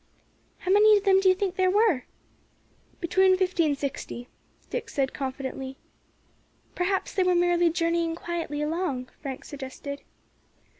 [0.57, 2.05] "How many of them do you think there were?"
[2.99, 4.27] "Between fifty and sixty,"
[4.71, 5.77] Dick said confidently.
[6.73, 10.01] "Perhaps they were merely journeying quietly along," Frank suggested.